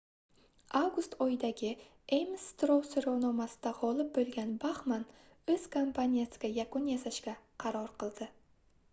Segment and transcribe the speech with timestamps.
[0.77, 1.67] avgust oyidagi
[2.17, 5.03] ames strow soʻrovnomasida gʻolib boʻlgan baxman
[5.57, 7.35] oʻz kampaniyasiga yakun yasashga
[7.65, 8.29] qaror qildi